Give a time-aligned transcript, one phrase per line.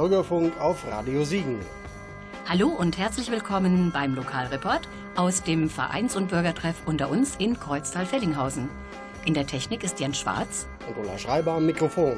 [0.00, 1.58] Bürgerfunk auf Radio Siegen.
[2.48, 8.70] Hallo und herzlich willkommen beim Lokalreport aus dem Vereins- und Bürgertreff unter uns in Kreuztal-Fellinghausen.
[9.26, 12.16] In der Technik ist Jens Schwarz und Ulla Schreiber am Mikrofon.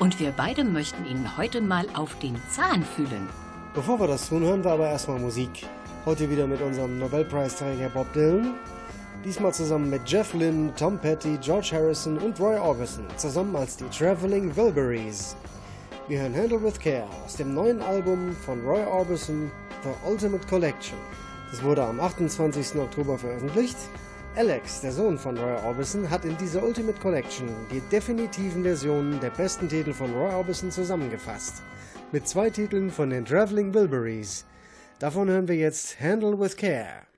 [0.00, 3.28] Und wir beide möchten Ihnen heute mal auf den Zahn fühlen.
[3.74, 5.68] Bevor wir das tun, hören wir aber erstmal Musik.
[6.06, 8.54] Heute wieder mit unserem Nobelpreisträger Bob Dylan.
[9.24, 13.88] Diesmal zusammen mit Jeff Lynne, Tom Petty, George Harrison und Roy Orbison, zusammen als die
[13.96, 15.36] Traveling Wilburys.
[16.10, 19.48] Wir hören Handle with Care aus dem neuen Album von Roy Orbison,
[19.84, 20.98] The Ultimate Collection.
[21.52, 22.74] Das wurde am 28.
[22.80, 23.76] Oktober veröffentlicht.
[24.34, 29.30] Alex, der Sohn von Roy Orbison, hat in dieser Ultimate Collection die definitiven Versionen der
[29.30, 31.62] besten Titel von Roy Orbison zusammengefasst.
[32.10, 34.46] Mit zwei Titeln von den Traveling Wilburys.
[34.98, 37.09] Davon hören wir jetzt Handle with Care.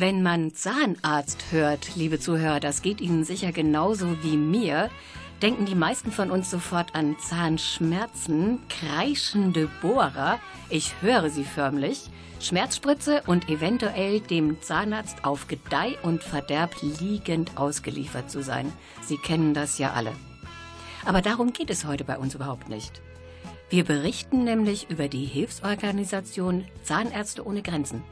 [0.00, 4.88] Wenn man Zahnarzt hört, liebe Zuhörer, das geht Ihnen sicher genauso wie mir,
[5.42, 10.38] denken die meisten von uns sofort an Zahnschmerzen, kreischende Bohrer,
[10.70, 12.08] ich höre sie förmlich,
[12.40, 18.72] Schmerzspritze und eventuell dem Zahnarzt auf Gedeih und Verderb liegend ausgeliefert zu sein.
[19.02, 20.12] Sie kennen das ja alle.
[21.04, 23.02] Aber darum geht es heute bei uns überhaupt nicht.
[23.68, 28.02] Wir berichten nämlich über die Hilfsorganisation Zahnärzte ohne Grenzen.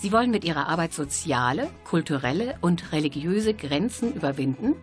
[0.00, 4.76] Sie wollen mit ihrer Arbeit soziale, kulturelle und religiöse Grenzen überwinden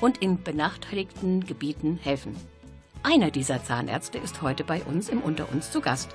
[0.00, 2.36] und in benachteiligten Gebieten helfen.
[3.02, 6.14] Einer dieser Zahnärzte ist heute bei uns im Unter uns zu Gast.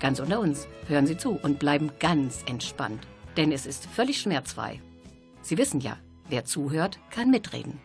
[0.00, 0.68] Ganz unter uns.
[0.88, 3.06] Hören Sie zu und bleiben ganz entspannt.
[3.36, 4.80] Denn es ist völlig schmerzfrei.
[5.42, 5.98] Sie wissen ja,
[6.30, 7.78] wer zuhört, kann mitreden.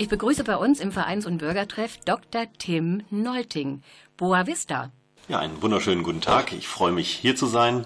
[0.00, 2.46] Ich begrüße bei uns im Vereins- und Bürgertreff Dr.
[2.56, 3.82] Tim Nolting.
[4.16, 4.90] Boa Vista.
[5.28, 6.54] Ja, einen wunderschönen guten Tag.
[6.54, 7.84] Ich freue mich, hier zu sein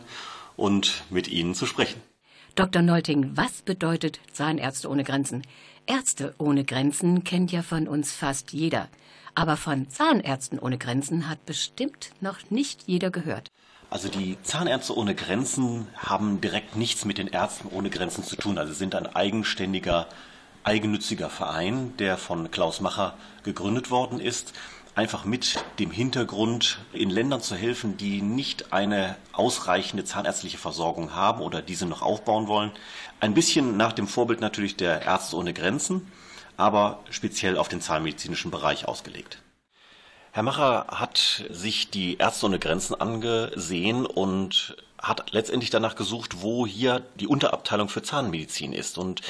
[0.55, 2.01] und mit Ihnen zu sprechen.
[2.55, 2.83] Dr.
[2.83, 5.43] Nolting, was bedeutet Zahnärzte ohne Grenzen?
[5.87, 8.89] Ärzte ohne Grenzen kennt ja von uns fast jeder.
[9.35, 13.51] Aber von Zahnärzten ohne Grenzen hat bestimmt noch nicht jeder gehört.
[13.91, 18.57] Also die Zahnärzte ohne Grenzen haben direkt nichts mit den Ärzten ohne Grenzen zu tun.
[18.57, 20.07] Also sind ein eigenständiger
[20.65, 24.53] eigennütziger Verein, der von Klaus Macher gegründet worden ist,
[24.95, 31.41] einfach mit dem Hintergrund, in Ländern zu helfen, die nicht eine ausreichende zahnärztliche Versorgung haben
[31.41, 32.71] oder diese noch aufbauen wollen.
[33.21, 36.11] Ein bisschen nach dem Vorbild natürlich der Ärzte ohne Grenzen,
[36.57, 39.39] aber speziell auf den zahnmedizinischen Bereich ausgelegt.
[40.33, 46.67] Herr Macher hat sich die Ärzte ohne Grenzen angesehen und hat letztendlich danach gesucht, wo
[46.67, 48.99] hier die Unterabteilung für Zahnmedizin ist.
[48.99, 49.21] Und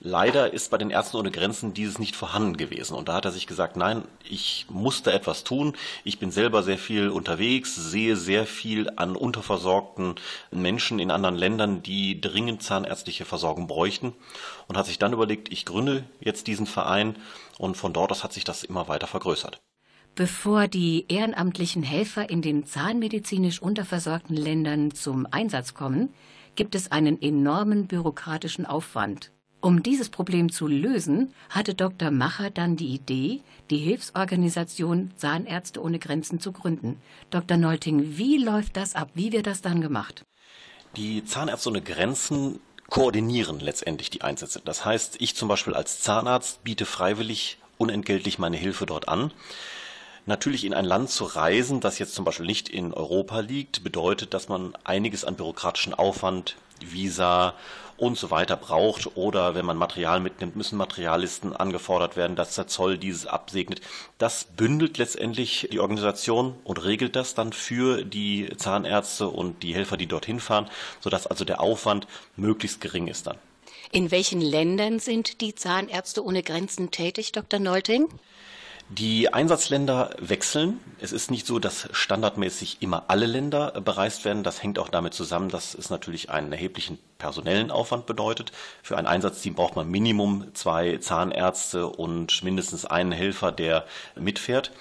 [0.00, 2.94] leider ist bei den Ärzten ohne Grenzen dieses nicht vorhanden gewesen.
[2.94, 5.74] Und da hat er sich gesagt, nein, ich musste etwas tun.
[6.04, 10.14] Ich bin selber sehr viel unterwegs, sehe sehr viel an unterversorgten
[10.50, 14.14] Menschen in anderen Ländern, die dringend zahnärztliche Versorgung bräuchten.
[14.66, 17.16] Und hat sich dann überlegt, ich gründe jetzt diesen Verein.
[17.58, 19.60] Und von dort aus hat sich das immer weiter vergrößert.
[20.14, 26.12] Bevor die ehrenamtlichen Helfer in den zahnmedizinisch unterversorgten Ländern zum Einsatz kommen,
[26.56, 29.30] gibt es einen enormen bürokratischen Aufwand.
[29.62, 32.10] Um dieses Problem zu lösen, hatte Dr.
[32.10, 36.96] Macher dann die Idee, die Hilfsorganisation Zahnärzte ohne Grenzen zu gründen.
[37.28, 37.58] Dr.
[37.58, 39.10] Nolting, wie läuft das ab?
[39.14, 40.24] Wie wird das dann gemacht?
[40.96, 44.62] Die Zahnärzte ohne Grenzen koordinieren letztendlich die Einsätze.
[44.64, 49.30] Das heißt, ich zum Beispiel als Zahnarzt biete freiwillig unentgeltlich meine Hilfe dort an.
[50.26, 54.34] Natürlich in ein Land zu reisen, das jetzt zum Beispiel nicht in Europa liegt, bedeutet,
[54.34, 57.54] dass man einiges an bürokratischen Aufwand, Visa
[58.00, 59.16] und so weiter braucht.
[59.16, 63.80] Oder wenn man Material mitnimmt, müssen Materiallisten angefordert werden, dass der Zoll dieses absegnet.
[64.18, 69.96] Das bündelt letztendlich die Organisation und regelt das dann für die Zahnärzte und die Helfer,
[69.96, 70.68] die dorthin fahren,
[71.00, 72.06] sodass also der Aufwand
[72.36, 73.36] möglichst gering ist dann.
[73.92, 77.60] In welchen Ländern sind die Zahnärzte ohne Grenzen tätig, Dr.
[77.60, 78.08] Nolting?
[78.92, 80.80] Die Einsatzländer wechseln.
[81.00, 84.42] Es ist nicht so, dass standardmäßig immer alle Länder bereist werden.
[84.42, 88.50] Das hängt auch damit zusammen, dass es natürlich einen erheblichen personellen Aufwand bedeutet.
[88.82, 93.84] Für ein Einsatzteam braucht man Minimum zwei Zahnärzte und mindestens einen Helfer, der
[94.16, 94.72] mitfährt.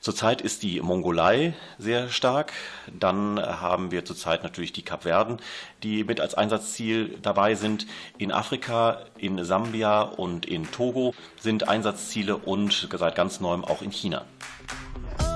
[0.00, 2.52] Zurzeit ist die Mongolei sehr stark.
[2.98, 5.38] Dann haben wir zurzeit natürlich die Kapverden,
[5.82, 7.86] die mit als Einsatzziel dabei sind.
[8.18, 13.90] In Afrika, in Sambia und in Togo sind Einsatzziele und seit ganz neuem auch in
[13.90, 14.24] China.
[15.20, 15.35] Oh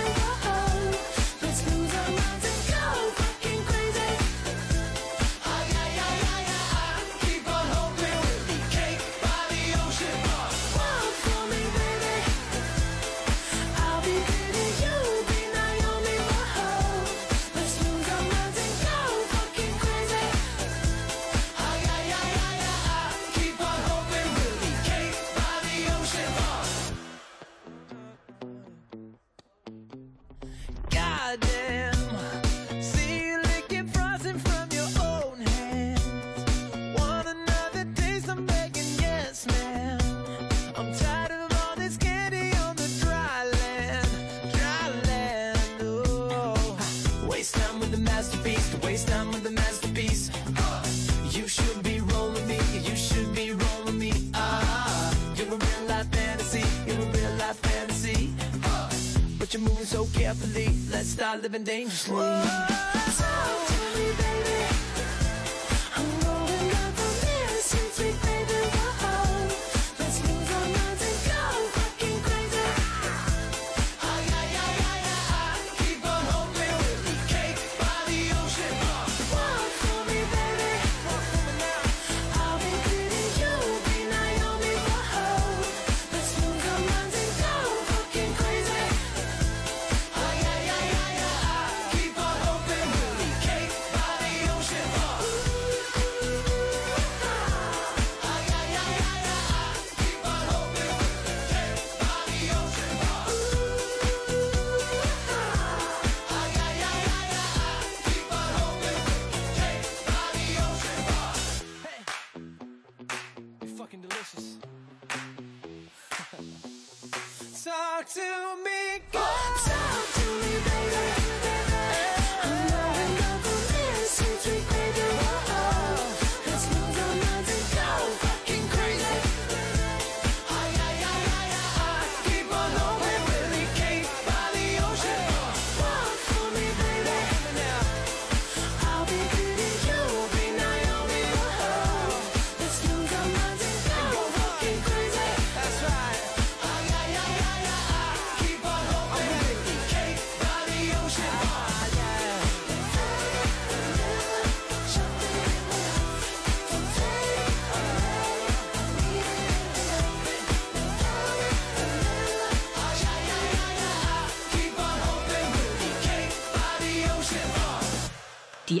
[61.51, 62.30] Living dangerously.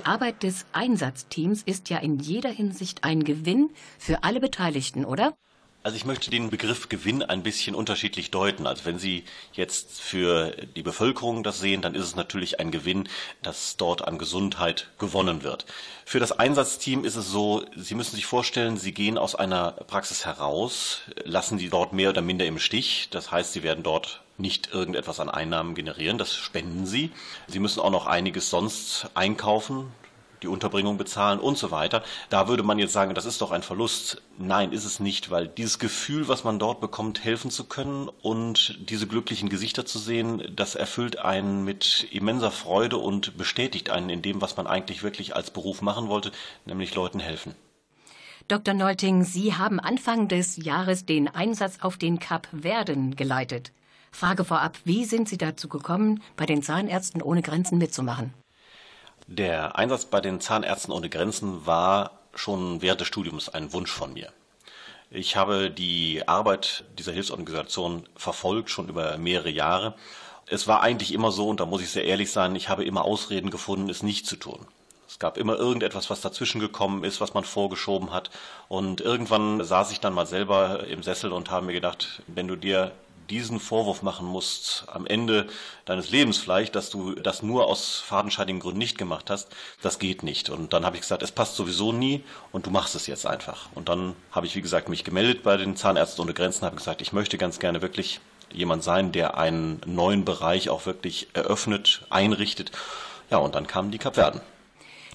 [0.01, 5.37] Die Arbeit des Einsatzteams ist ja in jeder Hinsicht ein Gewinn für alle Beteiligten, oder?
[5.83, 8.65] Also ich möchte den Begriff Gewinn ein bisschen unterschiedlich deuten.
[8.65, 13.09] Also wenn Sie jetzt für die Bevölkerung das sehen, dann ist es natürlich ein Gewinn,
[13.43, 15.67] dass dort an Gesundheit gewonnen wird.
[16.03, 20.25] Für das Einsatzteam ist es so, Sie müssen sich vorstellen, Sie gehen aus einer Praxis
[20.25, 23.09] heraus, lassen die dort mehr oder minder im Stich.
[23.11, 27.11] Das heißt, Sie werden dort nicht irgendetwas an Einnahmen generieren, das spenden Sie.
[27.47, 29.91] Sie müssen auch noch einiges sonst einkaufen,
[30.41, 32.03] die Unterbringung bezahlen und so weiter.
[32.29, 34.21] Da würde man jetzt sagen, das ist doch ein Verlust.
[34.37, 38.77] Nein, ist es nicht, weil dieses Gefühl, was man dort bekommt, helfen zu können und
[38.89, 44.21] diese glücklichen Gesichter zu sehen, das erfüllt einen mit immenser Freude und bestätigt einen in
[44.21, 46.31] dem, was man eigentlich wirklich als Beruf machen wollte,
[46.65, 47.53] nämlich Leuten helfen.
[48.47, 48.73] Dr.
[48.73, 53.71] Neulting, Sie haben Anfang des Jahres den Einsatz auf den Kap Verden geleitet.
[54.11, 58.33] Frage vorab, wie sind Sie dazu gekommen, bei den Zahnärzten ohne Grenzen mitzumachen?
[59.27, 64.13] Der Einsatz bei den Zahnärzten ohne Grenzen war schon während des Studiums ein Wunsch von
[64.13, 64.31] mir.
[65.09, 69.95] Ich habe die Arbeit dieser Hilfsorganisation verfolgt, schon über mehrere Jahre.
[70.47, 73.03] Es war eigentlich immer so, und da muss ich sehr ehrlich sein, ich habe immer
[73.03, 74.65] Ausreden gefunden, es nicht zu tun.
[75.07, 78.31] Es gab immer irgendetwas, was dazwischen gekommen ist, was man vorgeschoben hat.
[78.69, 82.55] Und irgendwann saß ich dann mal selber im Sessel und habe mir gedacht, wenn du
[82.55, 82.93] dir
[83.31, 85.47] diesen Vorwurf machen musst, am Ende
[85.85, 89.47] deines Lebens vielleicht, dass du das nur aus fadenscheinigen Gründen nicht gemacht hast,
[89.81, 90.49] das geht nicht.
[90.49, 93.69] Und dann habe ich gesagt, es passt sowieso nie und du machst es jetzt einfach.
[93.73, 97.01] Und dann habe ich, wie gesagt, mich gemeldet bei den Zahnärzten ohne Grenzen, habe gesagt,
[97.01, 98.19] ich möchte ganz gerne wirklich
[98.51, 102.71] jemand sein, der einen neuen Bereich auch wirklich eröffnet, einrichtet.
[103.29, 104.41] Ja, und dann kamen die Kapverden.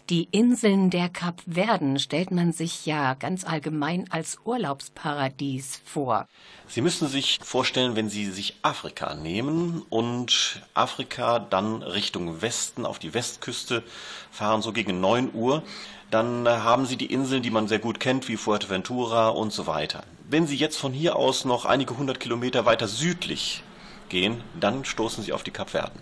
[0.08, 6.28] Die Inseln der Kapverden stellt man sich ja ganz allgemein als Urlaubsparadies vor.
[6.68, 13.00] Sie müssen sich vorstellen, wenn Sie sich Afrika nehmen und Afrika dann Richtung Westen auf
[13.00, 13.82] die Westküste
[14.30, 15.64] fahren, so gegen 9 Uhr,
[16.12, 20.04] dann haben Sie die Inseln, die man sehr gut kennt, wie Fuerteventura und so weiter.
[20.30, 23.64] Wenn Sie jetzt von hier aus noch einige hundert Kilometer weiter südlich
[24.08, 26.00] gehen, dann stoßen Sie auf die Kapverden.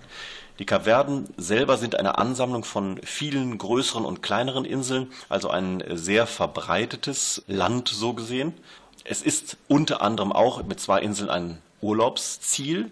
[0.61, 6.29] Die Kapverden selber sind eine Ansammlung von vielen größeren und kleineren Inseln, also ein sehr
[6.29, 8.55] verbreitetes Land so gesehen.
[9.03, 12.91] Es ist unter anderem auch mit zwei Inseln ein Urlaubsziel.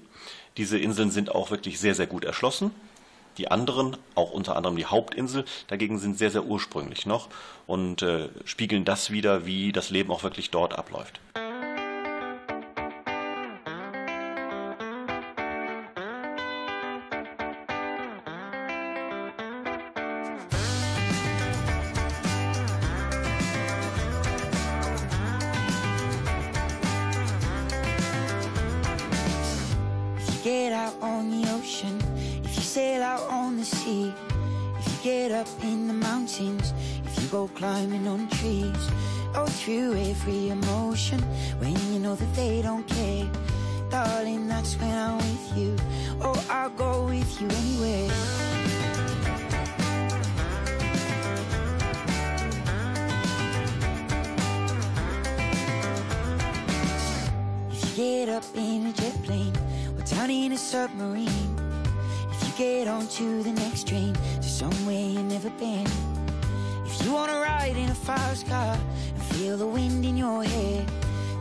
[0.56, 2.72] Diese Inseln sind auch wirklich sehr, sehr gut erschlossen.
[3.38, 7.28] Die anderen, auch unter anderem die Hauptinsel, dagegen sind sehr, sehr ursprünglich noch
[7.68, 11.20] und äh, spiegeln das wieder, wie das Leben auch wirklich dort abläuft.
[60.22, 61.56] Or down in a submarine,
[62.30, 65.86] if you get onto the next train to somewhere you've never been,
[66.86, 68.78] if you wanna ride in a fast car
[69.14, 70.86] and feel the wind in your hair,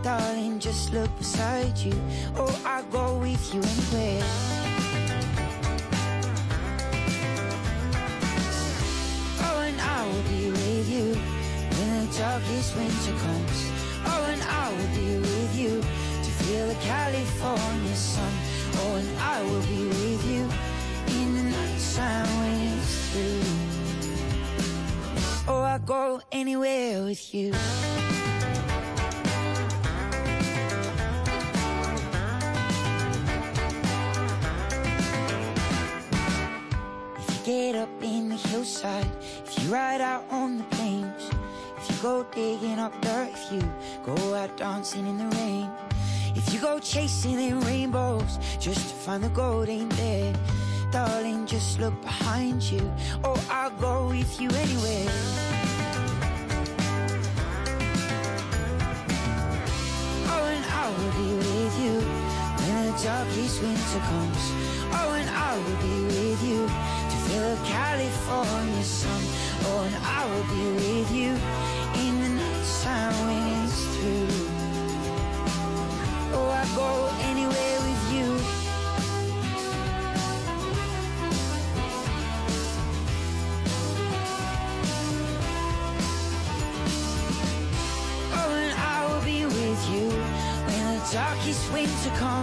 [0.03, 1.93] darling, just look beside you.
[2.35, 4.23] Oh, I'll go with you anywhere.
[9.45, 11.15] Oh, and I will be with you
[11.77, 13.71] when the darkest winter comes.
[14.05, 18.50] Oh, and I will be with you to feel the California sun.
[18.73, 20.49] Oh, and I will be with you
[21.19, 23.45] in the nighttime when it's through.
[25.47, 27.53] Oh, I'll go anywhere with you.
[37.17, 39.09] If you get up in the hillside,
[39.45, 41.29] if you ride out on the plains,
[41.77, 43.61] if you go digging up dirt, if you
[44.05, 45.69] go out dancing in the rain,
[46.35, 50.33] if you go chasing them rainbows just to find the gold ain't there,
[50.91, 52.81] darling, just look behind you.
[53.23, 55.07] or I'll go with you anywhere.
[60.33, 61.95] Oh, and I will be with you
[62.59, 64.43] when the darkest winter comes.
[64.99, 69.23] Oh, and I will be with you to feel the California sun.
[69.63, 71.31] Oh, and I will be with you
[72.03, 74.50] in the nighttime when it's through.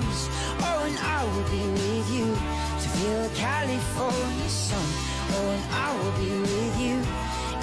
[0.01, 0.29] Comes,
[0.61, 2.27] oh, and I will be with you
[2.83, 4.89] to feel the California sun.
[5.35, 6.97] Oh, and I will be with you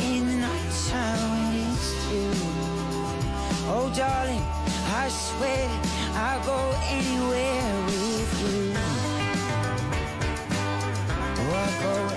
[0.10, 2.36] in the night time when it's through.
[3.72, 4.44] Oh, darling,
[5.02, 5.70] I swear
[6.26, 6.60] I'll go
[6.98, 8.74] anywhere with you.
[11.40, 12.15] Oh, I'll go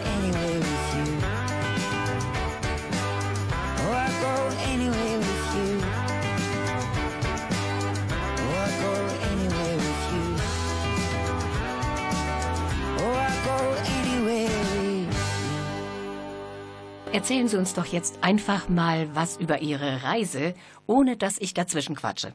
[17.18, 20.54] Erzählen Sie uns doch jetzt einfach mal was über Ihre Reise,
[20.86, 22.32] ohne dass ich dazwischen quatsche.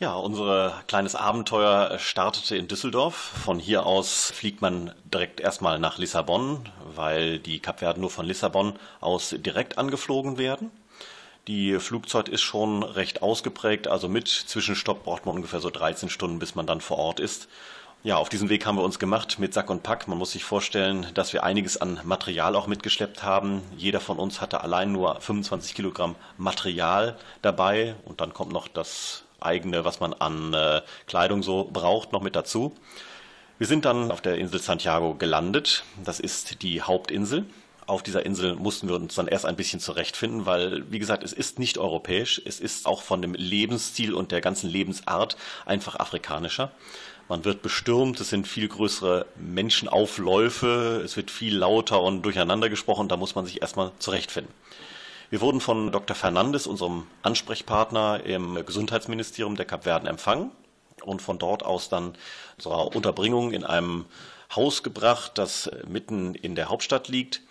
[0.00, 3.14] Ja, unser kleines Abenteuer startete in Düsseldorf.
[3.14, 8.74] Von hier aus fliegt man direkt erstmal nach Lissabon, weil die Kapverden nur von Lissabon
[9.00, 10.70] aus direkt angeflogen werden.
[11.46, 16.38] Die Flugzeit ist schon recht ausgeprägt, also mit Zwischenstopp braucht man ungefähr so 13 Stunden,
[16.38, 17.48] bis man dann vor Ort ist.
[18.04, 20.06] Ja, auf diesem Weg haben wir uns gemacht mit Sack und Pack.
[20.06, 23.60] Man muss sich vorstellen, dass wir einiges an Material auch mitgeschleppt haben.
[23.76, 29.24] Jeder von uns hatte allein nur 25 Kilogramm Material dabei und dann kommt noch das
[29.40, 32.72] eigene, was man an äh, Kleidung so braucht, noch mit dazu.
[33.58, 35.82] Wir sind dann auf der Insel Santiago gelandet.
[36.04, 37.46] Das ist die Hauptinsel.
[37.88, 41.32] Auf dieser Insel mussten wir uns dann erst ein bisschen zurechtfinden, weil, wie gesagt, es
[41.32, 42.40] ist nicht europäisch.
[42.44, 46.70] Es ist auch von dem Lebensstil und der ganzen Lebensart einfach afrikanischer.
[47.28, 53.08] Man wird bestürmt, es sind viel größere Menschenaufläufe, es wird viel lauter und durcheinander gesprochen,
[53.08, 54.52] da muss man sich erstmal zurechtfinden.
[55.28, 56.16] Wir wurden von Dr.
[56.16, 60.50] Fernandes, unserem Ansprechpartner im Gesundheitsministerium der Kapverden, empfangen
[61.02, 62.14] und von dort aus dann
[62.56, 64.06] unserer Unterbringung in einem
[64.56, 67.42] Haus gebracht, das mitten in der Hauptstadt liegt.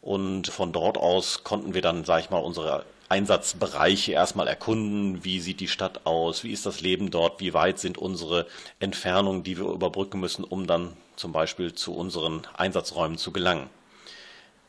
[0.00, 5.24] Und von dort aus konnten wir dann, sage ich mal, unsere Einsatzbereiche erstmal erkunden.
[5.24, 6.44] Wie sieht die Stadt aus?
[6.44, 7.40] Wie ist das Leben dort?
[7.40, 8.46] Wie weit sind unsere
[8.80, 13.70] Entfernungen, die wir überbrücken müssen, um dann zum Beispiel zu unseren Einsatzräumen zu gelangen?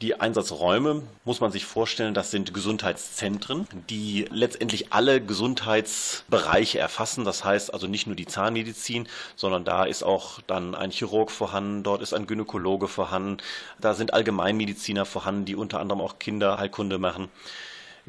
[0.02, 7.26] Die Einsatzräume muss man sich vorstellen, das sind Gesundheitszentren, die letztendlich alle Gesundheitsbereiche erfassen.
[7.26, 11.82] Das heißt also nicht nur die Zahnmedizin, sondern da ist auch dann ein Chirurg vorhanden,
[11.82, 13.38] dort ist ein Gynäkologe vorhanden,
[13.82, 17.30] da sind Allgemeinmediziner vorhanden, die unter anderem auch Kinderheilkunde machen.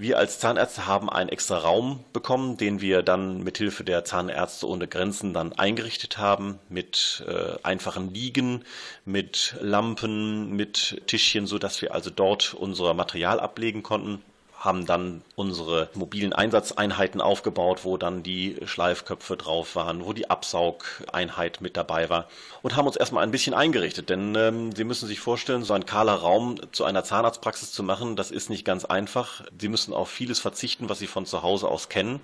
[0.00, 4.68] Wir als Zahnärzte haben einen extra Raum bekommen, den wir dann mit Hilfe der Zahnärzte
[4.68, 8.62] ohne Grenzen dann eingerichtet haben, mit äh, einfachen Liegen,
[9.04, 14.22] mit Lampen, mit Tischchen, so dass wir also dort unser Material ablegen konnten
[14.58, 21.60] haben dann unsere mobilen Einsatzeinheiten aufgebaut, wo dann die Schleifköpfe drauf waren, wo die Absaugeinheit
[21.60, 22.26] mit dabei war
[22.62, 25.86] und haben uns erstmal ein bisschen eingerichtet, denn ähm, Sie müssen sich vorstellen, so ein
[25.86, 29.44] kahler Raum zu einer Zahnarztpraxis zu machen, das ist nicht ganz einfach.
[29.58, 32.20] Sie müssen auf vieles verzichten, was Sie von zu Hause aus kennen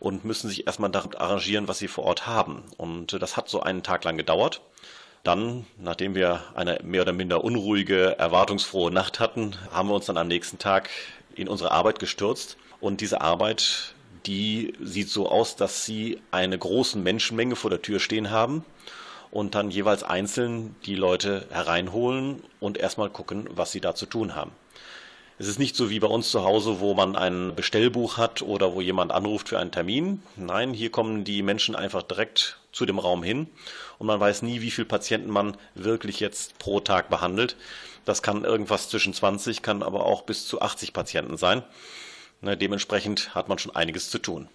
[0.00, 2.64] und müssen sich erstmal damit arrangieren, was Sie vor Ort haben.
[2.76, 4.60] Und äh, das hat so einen Tag lang gedauert.
[5.22, 10.18] Dann, nachdem wir eine mehr oder minder unruhige, erwartungsfrohe Nacht hatten, haben wir uns dann
[10.18, 10.88] am nächsten Tag
[11.36, 12.56] in unsere Arbeit gestürzt.
[12.80, 13.94] Und diese Arbeit,
[14.26, 18.64] die sieht so aus, dass sie eine große Menschenmenge vor der Tür stehen haben
[19.30, 24.34] und dann jeweils einzeln die Leute hereinholen und erstmal gucken, was sie da zu tun
[24.34, 24.52] haben.
[25.38, 28.74] Es ist nicht so wie bei uns zu Hause, wo man ein Bestellbuch hat oder
[28.74, 30.22] wo jemand anruft für einen Termin.
[30.36, 33.46] Nein, hier kommen die Menschen einfach direkt zu dem Raum hin
[33.98, 37.56] und man weiß nie, wie viele Patienten man wirklich jetzt pro Tag behandelt.
[38.06, 41.62] Das kann irgendwas zwischen 20, kann aber auch bis zu 80 Patienten sein.
[42.40, 44.48] Ne, dementsprechend hat man schon einiges zu tun.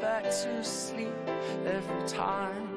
[0.00, 1.14] Back to sleep
[1.64, 2.75] every time.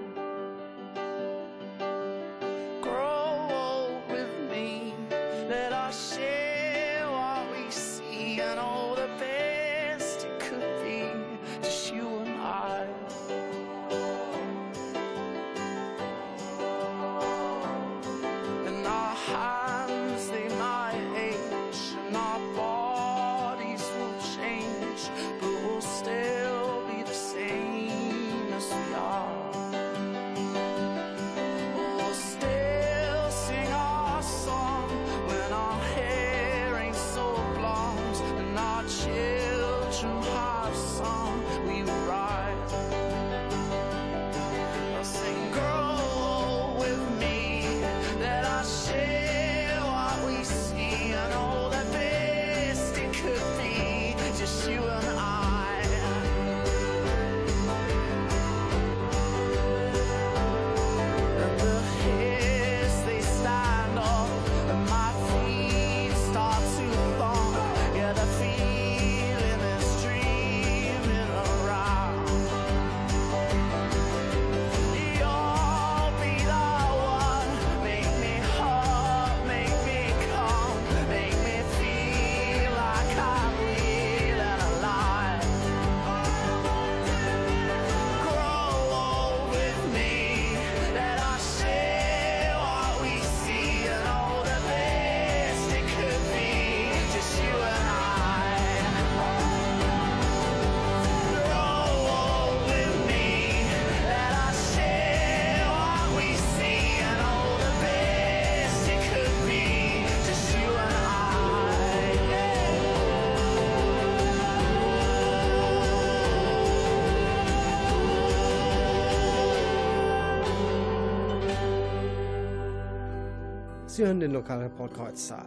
[124.00, 125.46] Sie hören den Lokalreport Kreuztal.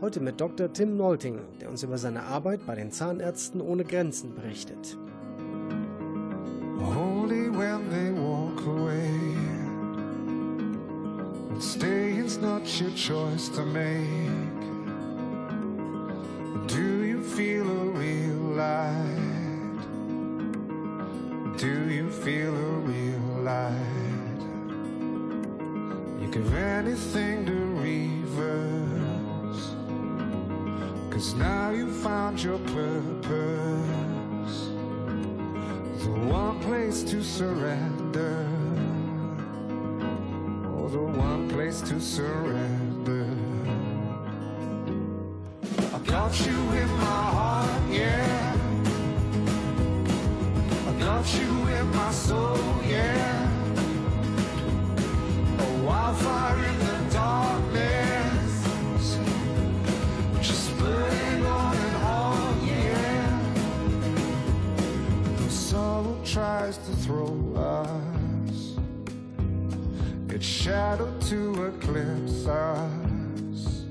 [0.00, 0.72] Heute mit Dr.
[0.72, 4.98] Tim Nolting, der uns über seine Arbeit bei den Zahnärzten ohne Grenzen berichtet.
[6.80, 9.36] Only when they walk away.
[11.60, 14.41] Staying's not your choice to make.
[66.72, 68.76] Tries to throw us,
[70.28, 73.84] its shadow to eclipse us,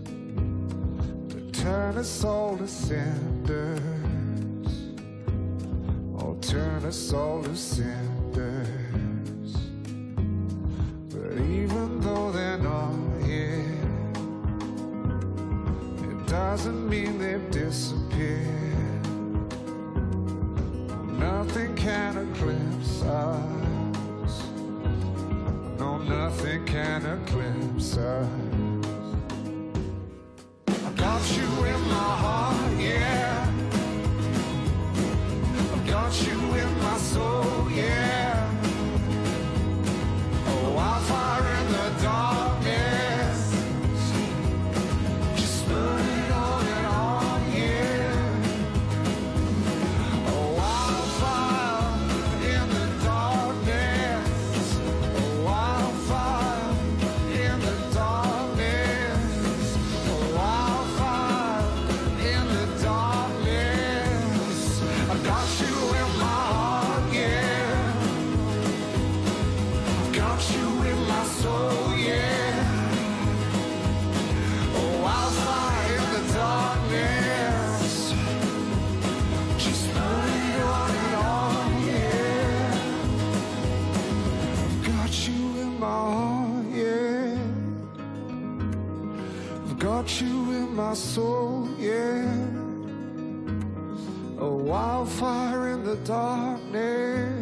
[1.30, 3.80] to turn us all to cinders,
[6.16, 8.21] or turn us all to cinders.
[90.08, 92.26] You in my soul, yeah.
[94.40, 97.41] A wildfire in the darkness.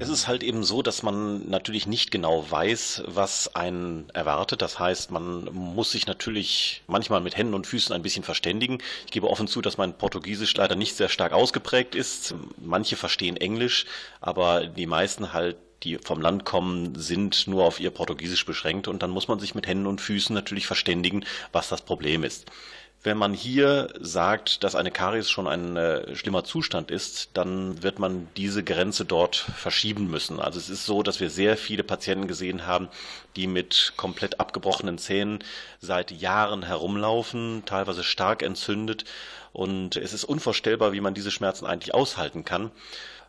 [0.00, 4.60] Es ist halt eben so, dass man natürlich nicht genau weiß, was einen erwartet.
[4.60, 8.78] Das heißt, man muss sich natürlich manchmal mit Händen und Füßen ein bisschen verständigen.
[9.06, 12.34] Ich gebe offen zu, dass mein Portugiesisch leider nicht sehr stark ausgeprägt ist.
[12.58, 13.86] Manche verstehen Englisch,
[14.20, 19.02] aber die meisten halt die vom Land kommen, sind nur auf ihr Portugiesisch beschränkt und
[19.02, 22.46] dann muss man sich mit Händen und Füßen natürlich verständigen, was das Problem ist.
[23.04, 27.98] Wenn man hier sagt, dass eine Karies schon ein äh, schlimmer Zustand ist, dann wird
[27.98, 30.40] man diese Grenze dort verschieben müssen.
[30.40, 32.88] Also es ist so, dass wir sehr viele Patienten gesehen haben,
[33.36, 35.44] die mit komplett abgebrochenen Zähnen
[35.80, 39.04] seit Jahren herumlaufen, teilweise stark entzündet.
[39.52, 42.70] Und es ist unvorstellbar, wie man diese Schmerzen eigentlich aushalten kann.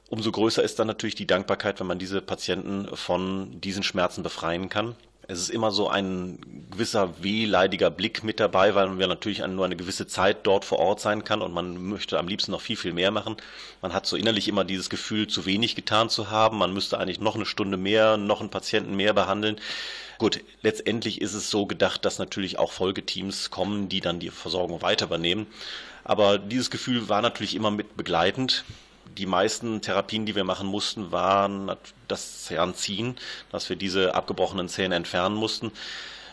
[0.10, 4.70] Umso größer ist dann natürlich die Dankbarkeit, wenn man diese Patienten von diesen Schmerzen befreien
[4.70, 4.96] kann.
[5.28, 9.76] Es ist immer so ein gewisser wehleidiger Blick mit dabei, weil man natürlich nur eine
[9.76, 12.94] gewisse Zeit dort vor Ort sein kann und man möchte am liebsten noch viel, viel
[12.94, 13.36] mehr machen.
[13.82, 16.60] Man hat so innerlich immer dieses Gefühl, zu wenig getan zu haben.
[16.60, 19.60] Man müsste eigentlich noch eine Stunde mehr, noch einen Patienten mehr behandeln.
[20.20, 24.82] Gut, letztendlich ist es so gedacht, dass natürlich auch Folgeteams kommen, die dann die Versorgung
[24.82, 25.48] weiter übernehmen.
[26.04, 28.64] Aber dieses Gefühl war natürlich immer mit begleitend
[29.18, 31.72] die meisten Therapien, die wir machen mussten, waren
[32.08, 33.16] das Zahnziehen,
[33.52, 35.72] dass wir diese abgebrochenen Zähne entfernen mussten.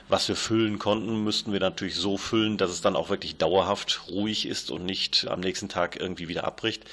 [0.09, 4.03] Was wir füllen konnten, müssten wir natürlich so füllen, dass es dann auch wirklich dauerhaft
[4.11, 6.85] ruhig ist und nicht am nächsten Tag irgendwie wieder abbricht.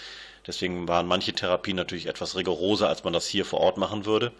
[0.48, 4.32] Deswegen waren manche Therapien natürlich etwas rigoroser, als man das hier vor Ort machen würde.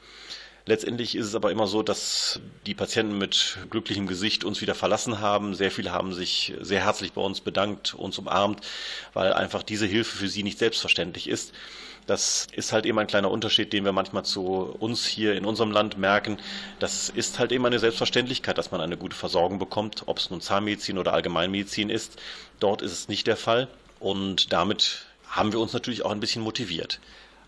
[0.70, 5.20] Letztendlich ist es aber immer so, dass die Patienten mit glücklichem Gesicht uns wieder verlassen
[5.20, 5.56] haben.
[5.56, 8.62] Sehr viele haben sich sehr herzlich bei uns bedankt, uns umarmt,
[9.14, 11.54] weil einfach diese Hilfe für sie nicht selbstverständlich ist.
[12.06, 15.72] Das ist halt eben ein kleiner Unterschied, den wir manchmal zu uns hier in unserem
[15.72, 16.38] Land merken.
[16.78, 20.40] Das ist halt eben eine Selbstverständlichkeit, dass man eine gute Versorgung bekommt, ob es nun
[20.40, 22.22] Zahnmedizin oder Allgemeinmedizin ist.
[22.60, 26.44] Dort ist es nicht der Fall und damit haben wir uns natürlich auch ein bisschen
[26.44, 27.00] motiviert.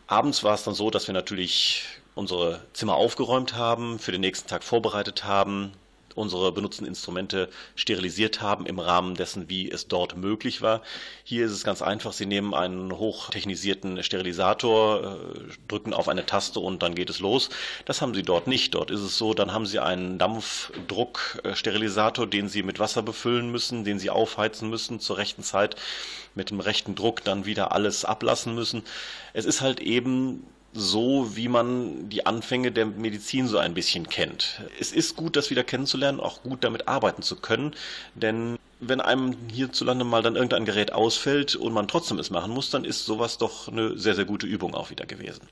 [0.08, 1.86] Abends war es dann so, dass wir natürlich
[2.22, 5.72] unsere Zimmer aufgeräumt haben, für den nächsten Tag vorbereitet haben,
[6.14, 10.84] unsere benutzten Instrumente sterilisiert haben im Rahmen dessen, wie es dort möglich war.
[11.24, 12.14] Hier ist es ganz einfach.
[12.14, 15.08] Sie nehmen einen hochtechnisierten Sterilisator, äh,
[15.68, 17.50] drücken auf eine Taste und dann geht es los.
[17.86, 18.76] Das haben Sie dort nicht.
[18.76, 23.84] Dort ist es so, dann haben Sie einen Dampfdrucksterilisator, den Sie mit Wasser befüllen müssen,
[23.84, 25.76] den Sie aufheizen müssen zur rechten Zeit,
[26.36, 28.84] mit dem rechten Druck dann wieder alles ablassen müssen.
[29.34, 34.62] Es ist halt eben so, wie man die Anfänge der Medizin so ein bisschen kennt.
[34.80, 37.76] Es ist gut, das wieder kennenzulernen, auch gut damit arbeiten zu können,
[38.16, 42.72] denn wenn einem hierzulande mal dann irgendein Gerät ausfällt und man trotzdem es machen muss,
[42.72, 45.48] dann ist sowas doch eine sehr, sehr gute Übung auch wieder gewesen.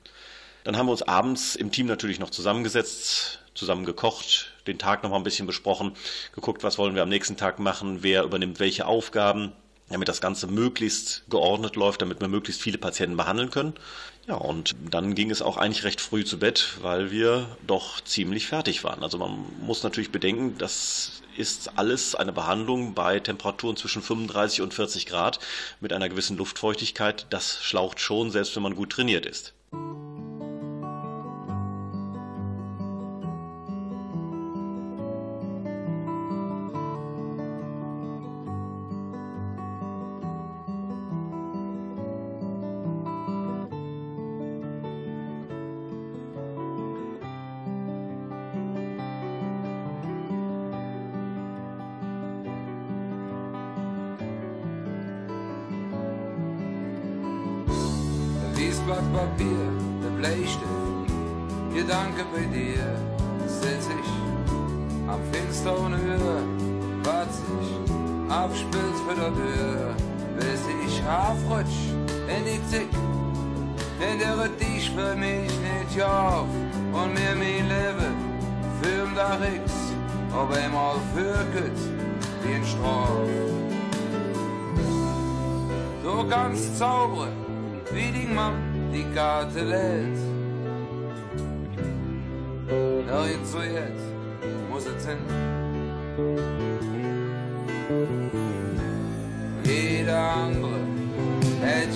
[0.64, 5.10] Dann haben wir uns abends im Team natürlich noch zusammengesetzt, zusammen gekocht, den Tag noch
[5.10, 5.92] mal ein bisschen besprochen,
[6.34, 9.52] geguckt, was wollen wir am nächsten Tag machen, wer übernimmt welche Aufgaben,
[9.90, 13.74] damit das Ganze möglichst geordnet läuft, damit wir möglichst viele Patienten behandeln können.
[14.26, 18.46] Ja, und dann ging es auch eigentlich recht früh zu Bett, weil wir doch ziemlich
[18.46, 19.02] fertig waren.
[19.02, 24.74] Also man muss natürlich bedenken, das ist alles eine Behandlung bei Temperaturen zwischen 35 und
[24.74, 25.40] 40 Grad
[25.80, 27.26] mit einer gewissen Luftfeuchtigkeit.
[27.30, 29.54] Das schlaucht schon, selbst wenn man gut trainiert ist.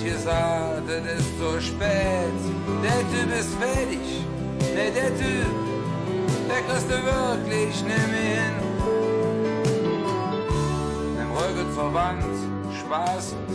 [0.05, 2.41] Gesagt, es ist zu spät.
[2.83, 4.05] Der Typ ist fertig,
[4.75, 5.53] ne, der Typ,
[6.47, 8.55] der kriegst du wirklich mehr hin.
[11.17, 12.23] Nimm Rücken zur Wand,
[12.79, 13.49] spaßend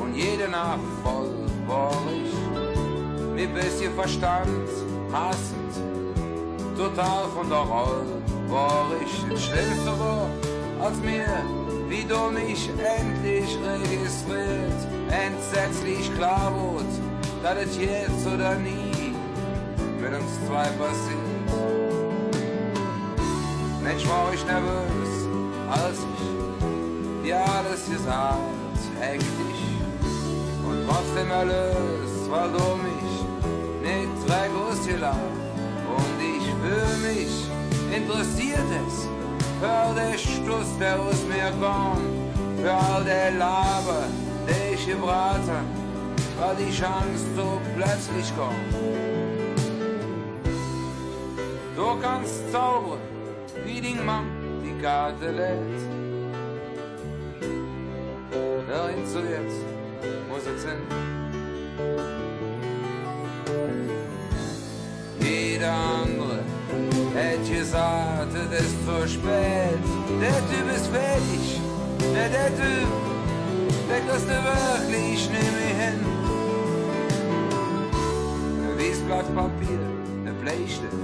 [0.00, 1.30] und jede Nacht voll
[1.66, 2.32] bohrig,
[3.34, 4.68] mit bisschen Verstand,
[5.12, 5.74] hassend,
[6.76, 8.04] total von der Rolle,
[8.48, 9.10] bohrig.
[9.28, 10.28] Das Schlimmste war,
[10.80, 11.26] als mir,
[11.88, 16.84] wie du mich endlich registriert, entsetzlich klar wurde,
[17.42, 19.14] dass es jetzt oder nie
[20.00, 21.30] mit uns zwei passiert.
[23.82, 25.28] Mensch, war ich nervös,
[25.70, 28.38] als ich dir alles gesagt,
[29.00, 29.62] hektisch
[30.66, 33.10] und trotzdem erlöst, weil du mich
[33.82, 34.20] nicht
[34.52, 35.16] Guss gelacht.
[35.96, 37.50] Und ich fühl mich,
[37.94, 39.08] interessiert es,
[39.60, 44.04] für der Stuss, der aus mir kommt, für all der Laber,
[44.50, 45.64] ich gebraten,
[46.38, 48.74] weil die Chance so plötzlich kommt.
[51.76, 52.98] Du kannst zaubern,
[53.64, 54.26] wie die Mann
[54.62, 55.80] die Karte lädt.
[58.68, 59.64] Dahin zu jetzt
[60.28, 60.82] muss es hin.
[65.20, 66.38] Jeder andere
[67.14, 69.84] hätte gesagt, es ist zu spät.
[70.20, 71.60] Der Typ ist fertig,
[72.14, 73.09] der, der Typ,
[73.90, 76.00] der kriegst du wirklich nicht mehr hin.
[78.62, 79.80] Ein weißes Blatt Papier,
[80.26, 80.94] ein Bleistift,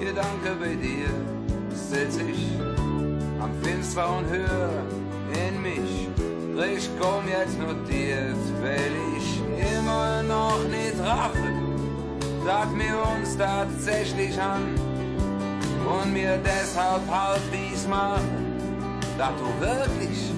[0.00, 1.10] Gedanke bei dir,
[1.70, 2.48] sitz ich
[3.40, 4.70] am Fenster und hör
[5.46, 6.08] in mich.
[6.76, 9.28] Ich komm jetzt notiert, weil ich
[9.76, 11.52] immer noch nicht raffe.
[12.44, 14.74] Sag mir uns tatsächlich an
[15.86, 18.58] und mir deshalb halt wie's machen,
[19.38, 20.32] du wirklich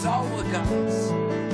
[0.00, 1.49] zaubern kannst.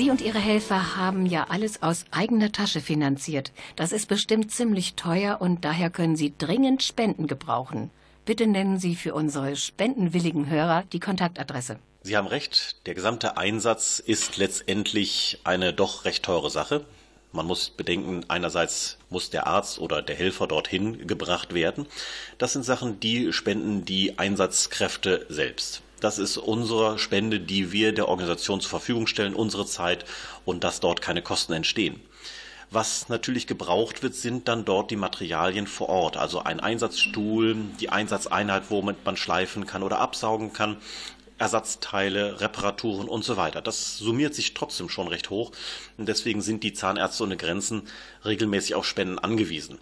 [0.00, 3.52] Sie und Ihre Helfer haben ja alles aus eigener Tasche finanziert.
[3.76, 7.90] Das ist bestimmt ziemlich teuer und daher können Sie dringend Spenden gebrauchen.
[8.24, 11.78] Bitte nennen Sie für unsere spendenwilligen Hörer die Kontaktadresse.
[12.00, 16.86] Sie haben recht, der gesamte Einsatz ist letztendlich eine doch recht teure Sache.
[17.32, 21.84] Man muss bedenken, einerseits muss der Arzt oder der Helfer dorthin gebracht werden.
[22.38, 25.82] Das sind Sachen, die spenden die Einsatzkräfte selbst.
[26.00, 30.04] Das ist unsere Spende, die wir der Organisation zur Verfügung stellen, unsere Zeit
[30.44, 32.00] und dass dort keine Kosten entstehen.
[32.70, 37.90] Was natürlich gebraucht wird, sind dann dort die Materialien vor Ort, also ein Einsatzstuhl, die
[37.90, 40.76] Einsatzeinheit, womit man schleifen kann oder absaugen kann,
[41.36, 43.60] Ersatzteile, Reparaturen und so weiter.
[43.60, 45.52] Das summiert sich trotzdem schon recht hoch
[45.96, 47.82] und deswegen sind die Zahnärzte ohne Grenzen
[48.24, 49.78] regelmäßig auf Spenden angewiesen.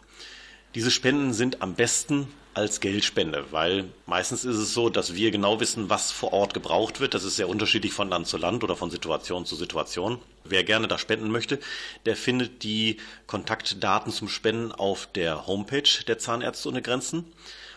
[0.74, 5.60] Diese Spenden sind am besten als Geldspende, weil meistens ist es so, dass wir genau
[5.60, 7.14] wissen, was vor Ort gebraucht wird.
[7.14, 10.18] Das ist sehr unterschiedlich von Land zu Land oder von Situation zu Situation.
[10.44, 11.58] Wer gerne da spenden möchte,
[12.04, 17.24] der findet die Kontaktdaten zum Spenden auf der Homepage der Zahnärzte ohne Grenzen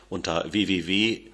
[0.09, 1.29] unter www.dwlf.org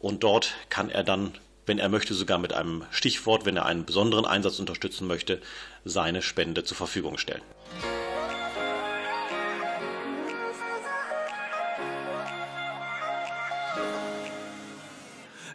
[0.00, 1.32] und dort kann er dann,
[1.66, 5.40] wenn er möchte, sogar mit einem Stichwort, wenn er einen besonderen Einsatz unterstützen möchte,
[5.84, 7.42] seine Spende zur Verfügung stellen.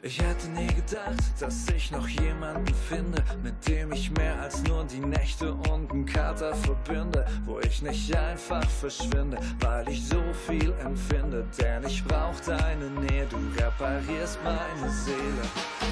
[0.06, 4.84] Ich hätte nie gedacht, dass ich noch jemanden finde, mit dem ich mehr als nur
[4.84, 10.74] die Nächte und einen Kater verbinde, wo ich nicht einfach verschwinde, weil ich so viel
[10.84, 15.43] empfinde, denn ich brauch deine Nähe, du reparierst meine Seele.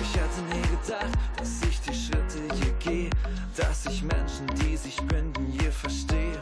[0.01, 3.09] Ich hätte nie gedacht, dass ich die Schritte hier gehe,
[3.55, 6.41] dass ich Menschen, die sich binden, je verstehe.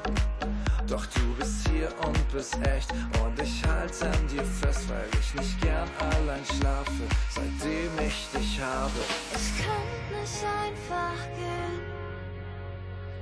[0.88, 5.34] Doch du bist hier und bist echt und ich halte an dir fest, weil ich
[5.36, 9.00] nicht gern allein schlafe, seitdem ich dich habe.
[9.34, 11.82] Es könnte nicht einfach gehen.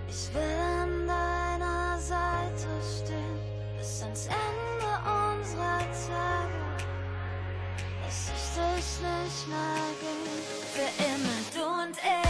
[0.07, 3.39] Ich will an deiner Seite stehen,
[3.77, 6.61] bis ans Ende unserer Tage.
[8.03, 10.27] Lass ich dich nicht mehr gehen.
[10.73, 12.26] Für immer du und ich.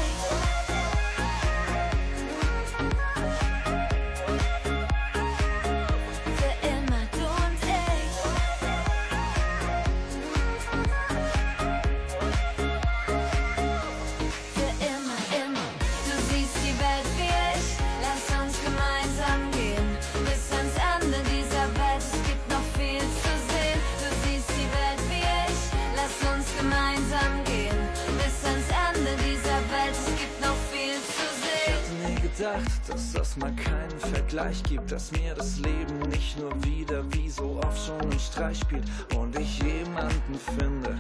[32.38, 37.29] Gedacht, dass das mal keinen Vergleich gibt, dass mir das Leben nicht nur wieder wie
[37.29, 38.83] so oft schon einen Streich spielt
[39.15, 40.97] und ich jemanden finde,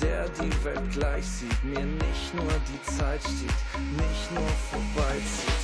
[0.00, 3.54] der die Welt gleich sieht, mir nicht nur die Zeit stiehlt,
[3.96, 5.59] nicht nur vorbeizieht.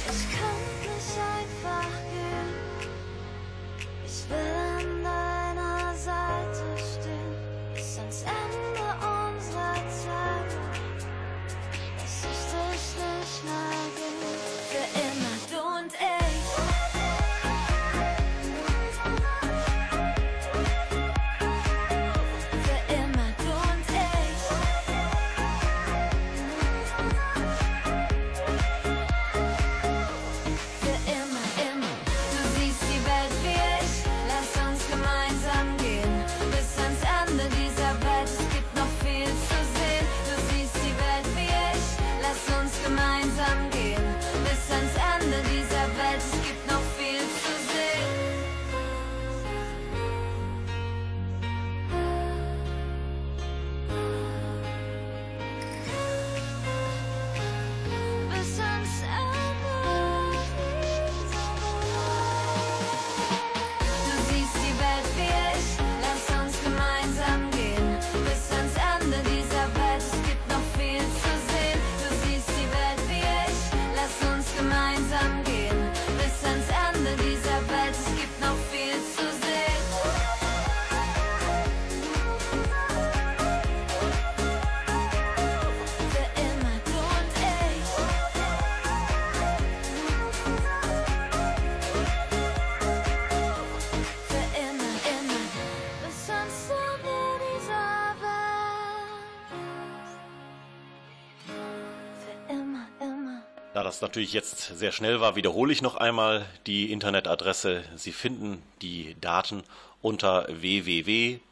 [103.87, 107.85] Das natürlich jetzt sehr schnell war, wiederhole ich noch einmal die Internetadresse.
[107.95, 109.63] Sie finden die Daten
[110.03, 111.43] unter www.dwlf.org.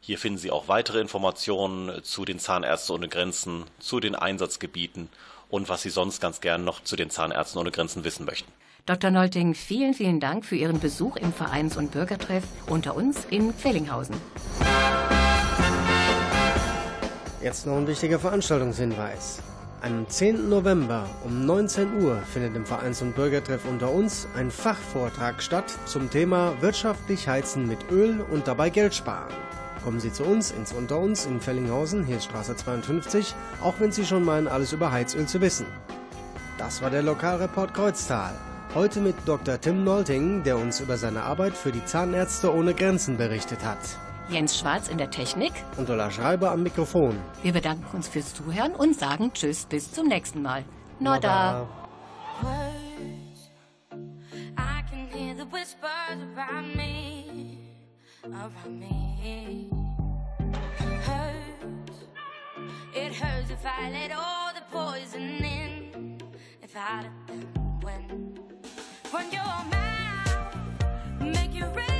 [0.00, 5.08] Hier finden Sie auch weitere Informationen zu den Zahnärzte ohne Grenzen, zu den Einsatzgebieten
[5.50, 8.52] und was Sie sonst ganz gern noch zu den Zahnärzten ohne Grenzen wissen möchten.
[8.86, 9.10] Dr.
[9.10, 14.14] Nolting, vielen, vielen Dank für Ihren Besuch im Vereins- und Bürgertreff unter uns in Quellinghausen.
[17.40, 19.38] Jetzt noch ein wichtiger Veranstaltungshinweis.
[19.80, 20.48] Am 10.
[20.48, 26.10] November um 19 Uhr findet im Vereins- und Bürgertreff unter uns ein Fachvortrag statt zum
[26.10, 29.32] Thema wirtschaftlich heizen mit Öl und dabei Geld sparen.
[29.84, 34.24] Kommen Sie zu uns ins Unter uns in Fellinghausen, Hirschstraße 52, auch wenn Sie schon
[34.24, 35.66] meinen, alles über Heizöl zu wissen.
[36.58, 38.34] Das war der Lokalreport Kreuztal.
[38.74, 39.60] Heute mit Dr.
[39.60, 43.78] Tim Nolting, der uns über seine Arbeit für die Zahnärzte ohne Grenzen berichtet hat.
[44.30, 45.52] Jens Schwarz in der Technik.
[45.76, 47.18] Und Ulla Schreiber am Mikrofon.
[47.42, 50.64] Wir bedanken uns fürs Zuhören und sagen Tschüss bis zum nächsten Mal.
[51.00, 51.66] Norda.
[52.42, 53.50] words.
[54.56, 57.58] I can hear the whispers around me,
[58.24, 59.70] around me.
[61.06, 62.04] Hurts.
[62.94, 66.18] It hurts if I let all the poison in.
[66.62, 68.38] If I let them win.
[69.12, 70.56] Run your mouth,
[71.20, 71.97] make it rain.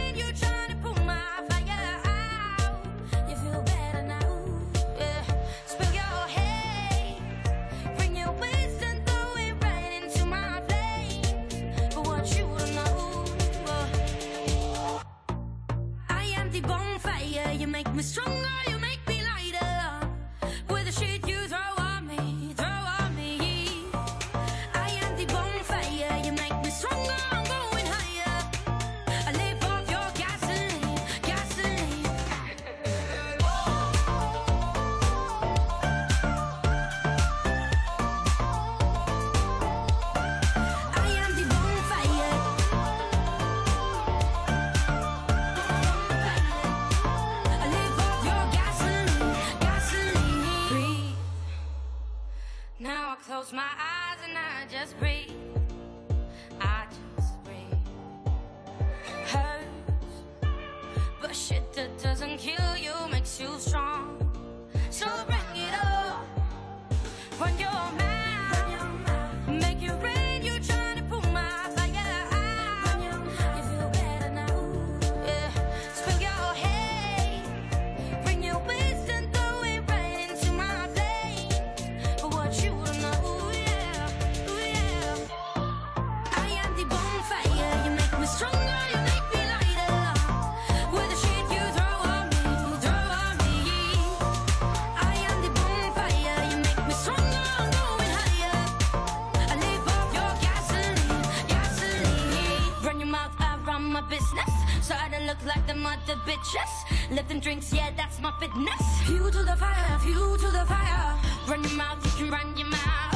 [105.48, 106.72] Like the mother bitches.
[107.10, 108.82] Lifting drinks, yeah, that's my fitness.
[109.06, 111.18] Fuel to the fire, fuel to the fire.
[111.48, 112.78] Run your mouth, you can run your mouth.
[112.78, 113.07] Think you ain't